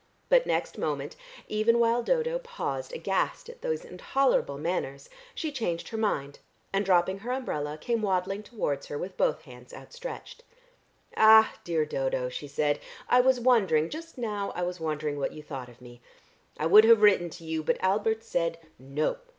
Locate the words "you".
15.33-15.43, 17.45-17.61